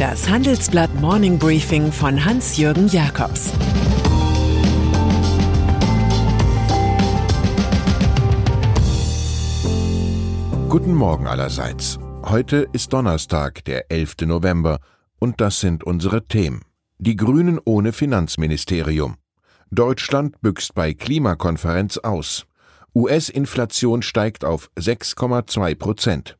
[0.00, 3.52] Das Handelsblatt Morning Briefing von Hans-Jürgen Jakobs
[10.70, 11.98] Guten Morgen allerseits.
[12.22, 14.22] Heute ist Donnerstag, der 11.
[14.22, 14.78] November,
[15.18, 16.62] und das sind unsere Themen.
[16.96, 19.16] Die Grünen ohne Finanzministerium.
[19.70, 22.46] Deutschland büxt bei Klimakonferenz aus.
[22.94, 26.39] US-Inflation steigt auf 6,2 Prozent.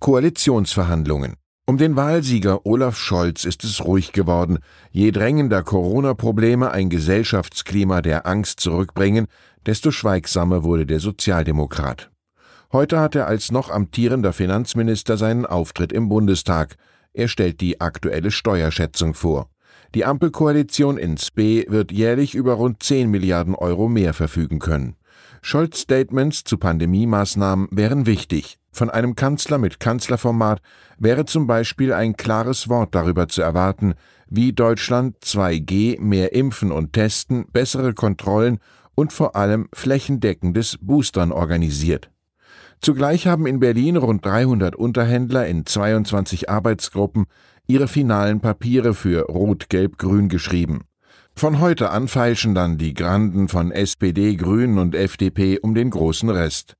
[0.00, 1.34] Koalitionsverhandlungen.
[1.66, 4.58] Um den Wahlsieger Olaf Scholz ist es ruhig geworden.
[4.90, 9.26] Je drängender Corona-Probleme ein Gesellschaftsklima der Angst zurückbringen,
[9.66, 12.10] desto schweigsamer wurde der Sozialdemokrat.
[12.72, 16.76] Heute hat er als noch amtierender Finanzminister seinen Auftritt im Bundestag.
[17.12, 19.50] Er stellt die aktuelle Steuerschätzung vor.
[19.94, 24.96] Die Ampelkoalition in Spee wird jährlich über rund 10 Milliarden Euro mehr verfügen können.
[25.42, 28.58] Scholz Statements zu Pandemiemaßnahmen wären wichtig.
[28.78, 30.62] Von einem Kanzler mit Kanzlerformat
[30.98, 33.94] wäre zum Beispiel ein klares Wort darüber zu erwarten,
[34.28, 38.60] wie Deutschland 2G mehr impfen und testen, bessere Kontrollen
[38.94, 42.12] und vor allem flächendeckendes Boostern organisiert.
[42.80, 47.26] Zugleich haben in Berlin rund 300 Unterhändler in 22 Arbeitsgruppen
[47.66, 50.84] ihre finalen Papiere für Rot-Gelb-Grün geschrieben.
[51.34, 56.30] Von heute an feilschen dann die Granden von SPD, Grünen und FDP um den großen
[56.30, 56.77] Rest.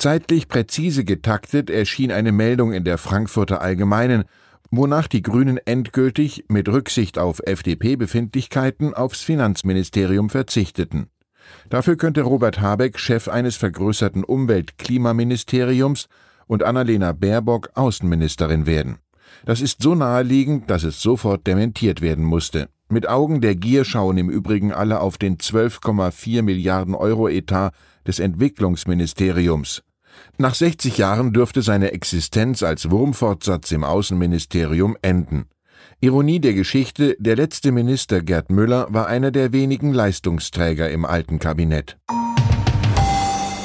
[0.00, 4.24] Zeitlich präzise getaktet erschien eine Meldung in der Frankfurter Allgemeinen,
[4.70, 11.10] wonach die Grünen endgültig mit Rücksicht auf FDP-Befindlichkeiten aufs Finanzministerium verzichteten.
[11.68, 16.06] Dafür könnte Robert Habeck Chef eines vergrößerten Umwelt-Klimaministeriums
[16.46, 19.00] und Annalena Baerbock Außenministerin werden.
[19.44, 22.70] Das ist so naheliegend, dass es sofort dementiert werden musste.
[22.88, 27.72] Mit Augen der Gier schauen im Übrigen alle auf den 12,4 Milliarden Euro Etat
[28.06, 29.82] des Entwicklungsministeriums.
[30.38, 35.46] Nach 60 Jahren dürfte seine Existenz als Wurmfortsatz im Außenministerium enden.
[36.00, 41.38] Ironie der Geschichte, der letzte Minister Gerd Müller war einer der wenigen Leistungsträger im alten
[41.38, 41.98] Kabinett.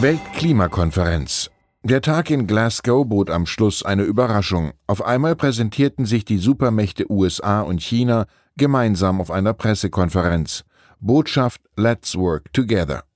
[0.00, 1.50] Weltklimakonferenz.
[1.82, 4.72] Der Tag in Glasgow bot am Schluss eine Überraschung.
[4.86, 10.64] Auf einmal präsentierten sich die Supermächte USA und China gemeinsam auf einer Pressekonferenz.
[11.00, 13.07] Botschaft Let's Work Together.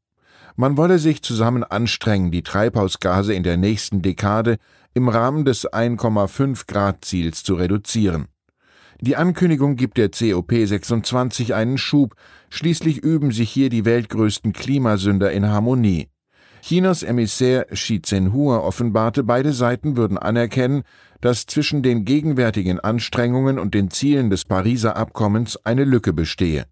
[0.57, 4.59] Man wolle sich zusammen anstrengen, die Treibhausgase in der nächsten Dekade
[4.95, 8.27] im Rahmen des 1,5 Grad Ziels zu reduzieren.
[9.01, 12.15] Die Ankündigung gibt der COP26 einen Schub,
[12.51, 16.09] schließlich üben sich hier die weltgrößten Klimasünder in Harmonie.
[16.61, 20.85] Chinas Emissär Xi Zhenhua offenbarte, beide Seiten würden anerkennen,
[21.21, 26.67] dass zwischen den gegenwärtigen Anstrengungen und den Zielen des Pariser Abkommens eine Lücke bestehe.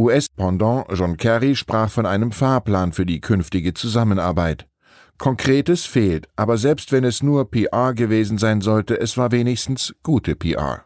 [0.00, 4.66] US-Pendant John Kerry sprach von einem Fahrplan für die künftige Zusammenarbeit.
[5.18, 10.36] Konkretes fehlt, aber selbst wenn es nur PR gewesen sein sollte, es war wenigstens gute
[10.36, 10.84] PR.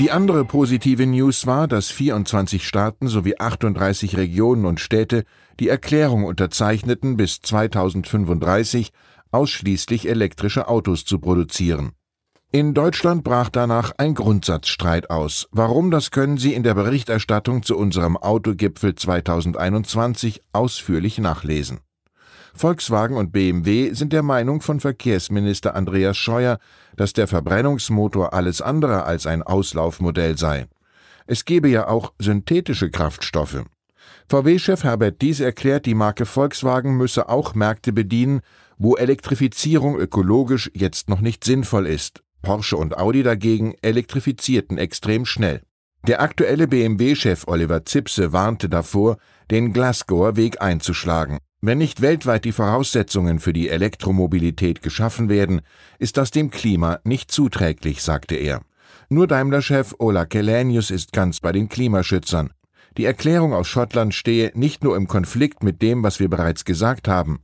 [0.00, 5.22] Die andere positive News war, dass 24 Staaten sowie 38 Regionen und Städte
[5.60, 8.90] die Erklärung unterzeichneten, bis 2035
[9.30, 11.92] ausschließlich elektrische Autos zu produzieren.
[12.54, 15.48] In Deutschland brach danach ein Grundsatzstreit aus.
[15.50, 21.80] Warum, das können Sie in der Berichterstattung zu unserem Autogipfel 2021 ausführlich nachlesen.
[22.54, 26.60] Volkswagen und BMW sind der Meinung von Verkehrsminister Andreas Scheuer,
[26.96, 30.68] dass der Verbrennungsmotor alles andere als ein Auslaufmodell sei.
[31.26, 33.64] Es gebe ja auch synthetische Kraftstoffe.
[34.28, 38.42] VW-Chef Herbert Dies erklärt, die Marke Volkswagen müsse auch Märkte bedienen,
[38.78, 42.23] wo Elektrifizierung ökologisch jetzt noch nicht sinnvoll ist.
[42.44, 45.62] Porsche und Audi dagegen elektrifizierten extrem schnell.
[46.06, 49.16] Der aktuelle BMW-Chef Oliver Zipse warnte davor,
[49.50, 51.38] den Glasgower Weg einzuschlagen.
[51.62, 55.62] Wenn nicht weltweit die Voraussetzungen für die Elektromobilität geschaffen werden,
[55.98, 58.60] ist das dem Klima nicht zuträglich, sagte er.
[59.08, 62.50] Nur Daimler-Chef Ola Kelenius ist ganz bei den Klimaschützern.
[62.98, 67.08] Die Erklärung aus Schottland stehe nicht nur im Konflikt mit dem, was wir bereits gesagt
[67.08, 67.40] haben.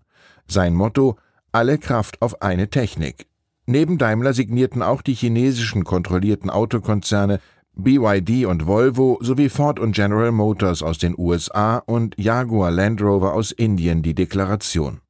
[0.47, 1.17] Sein Motto
[1.53, 3.30] alle Kraft auf eine Technik.
[3.71, 7.39] Neben Daimler signierten auch die chinesischen kontrollierten Autokonzerne
[7.77, 13.33] BYD und Volvo sowie Ford und General Motors aus den USA und Jaguar Land Rover
[13.33, 15.03] aus Indien die Deklaration.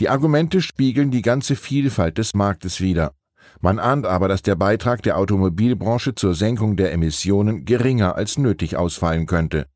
[0.00, 3.12] Die Argumente spiegeln die ganze Vielfalt des Marktes wider.
[3.60, 8.78] Man ahnt aber, dass der Beitrag der Automobilbranche zur Senkung der Emissionen geringer als nötig
[8.78, 9.66] ausfallen könnte.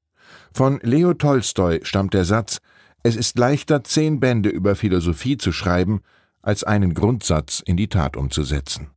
[0.55, 2.61] Von Leo Tolstoi stammt der Satz
[3.03, 6.01] Es ist leichter, zehn Bände über Philosophie zu schreiben,
[6.43, 8.91] als einen Grundsatz in die Tat umzusetzen.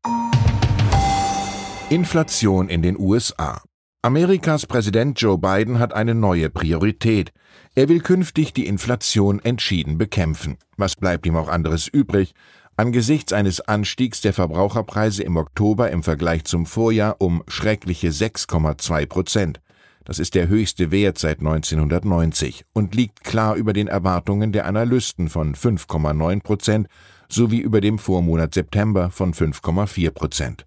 [1.90, 3.62] Inflation in den USA.
[4.02, 7.32] Amerikas Präsident Joe Biden hat eine neue Priorität.
[7.76, 10.58] Er will künftig die Inflation entschieden bekämpfen.
[10.78, 12.34] Was bleibt ihm auch anderes übrig,
[12.78, 19.62] Angesichts eines Anstiegs der Verbraucherpreise im Oktober im Vergleich zum Vorjahr um schreckliche 6,2 Prozent.
[20.04, 25.30] Das ist der höchste Wert seit 1990 und liegt klar über den Erwartungen der Analysten
[25.30, 26.88] von 5,9 Prozent
[27.30, 30.66] sowie über dem Vormonat September von 5,4 Prozent.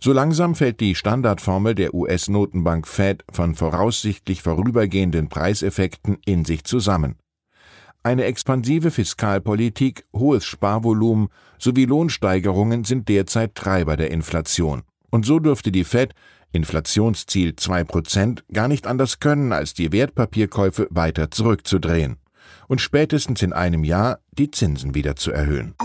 [0.00, 7.16] So langsam fällt die Standardformel der US-Notenbank Fed von voraussichtlich vorübergehenden Preiseffekten in sich zusammen.
[8.02, 11.28] Eine expansive Fiskalpolitik, hohes Sparvolumen
[11.58, 14.82] sowie Lohnsteigerungen sind derzeit Treiber der Inflation.
[15.10, 16.14] Und so dürfte die Fed
[16.52, 22.18] Inflationsziel 2% gar nicht anders können, als die Wertpapierkäufe weiter zurückzudrehen
[22.74, 25.76] und spätestens in einem Jahr die Zinsen wieder zu erhöhen.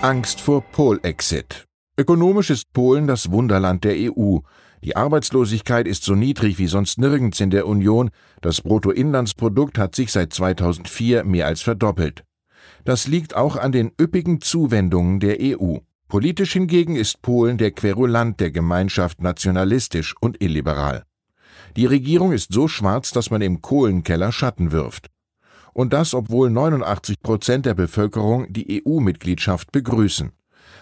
[0.00, 1.66] Angst vor Polexit.
[1.98, 4.38] Ökonomisch ist Polen das Wunderland der EU,
[4.82, 8.08] die Arbeitslosigkeit ist so niedrig wie sonst nirgends in der Union,
[8.40, 12.24] das Bruttoinlandsprodukt hat sich seit 2004 mehr als verdoppelt.
[12.86, 15.76] Das liegt auch an den üppigen Zuwendungen der EU.
[16.08, 21.04] Politisch hingegen ist Polen der Querulant der Gemeinschaft nationalistisch und illiberal.
[21.76, 25.08] Die Regierung ist so schwarz, dass man im Kohlenkeller Schatten wirft.
[25.72, 30.32] Und das, obwohl 89 Prozent der Bevölkerung die EU-Mitgliedschaft begrüßen.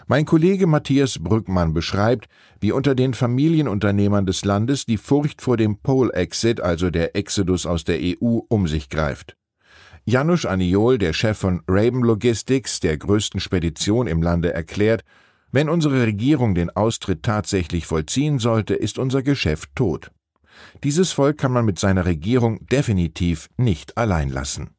[0.09, 2.27] Mein Kollege Matthias Brückmann beschreibt,
[2.59, 7.85] wie unter den Familienunternehmern des Landes die Furcht vor dem Pole-Exit, also der Exodus aus
[7.85, 9.37] der EU, um sich greift.
[10.05, 15.05] Janusz Aniol, der Chef von Raven Logistics, der größten Spedition im Lande, erklärt,
[15.53, 20.11] wenn unsere Regierung den Austritt tatsächlich vollziehen sollte, ist unser Geschäft tot.
[20.85, 24.71] Dieses Volk kann man mit seiner Regierung definitiv nicht allein lassen.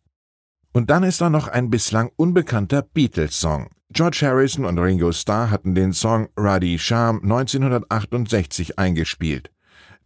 [0.74, 5.76] Und dann ist da noch ein bislang unbekannter Beatles-Song, George Harrison und Ringo Starr hatten
[5.76, 9.52] den Song Ruddy Sham 1968 eingespielt.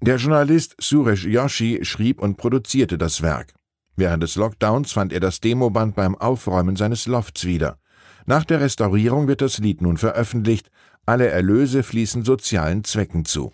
[0.01, 3.53] Der Journalist Suresh Yoshi schrieb und produzierte das Werk.
[3.95, 7.77] Während des Lockdowns fand er das Demoband beim Aufräumen seines Lofts wieder.
[8.25, 10.71] Nach der Restaurierung wird das Lied nun veröffentlicht,
[11.05, 13.53] alle Erlöse fließen sozialen Zwecken zu.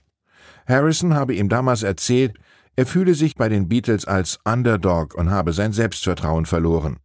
[0.68, 2.38] Harrison habe ihm damals erzählt,
[2.76, 6.98] er fühle sich bei den Beatles als Underdog und habe sein Selbstvertrauen verloren.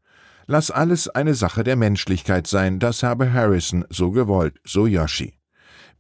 [0.47, 5.35] Lass alles eine Sache der Menschlichkeit sein, das habe Harrison so gewollt, so Yoshi.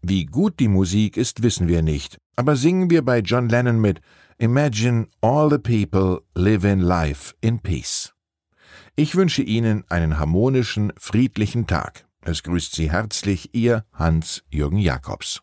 [0.02, 4.00] Wie gut die Musik ist, wissen wir nicht, aber singen wir bei John Lennon mit
[4.38, 8.12] Imagine all the people live in life in peace.
[8.94, 12.06] Ich wünsche Ihnen einen harmonischen, friedlichen Tag.
[12.22, 15.42] Es grüßt Sie herzlich Ihr Hans-Jürgen Jakobs.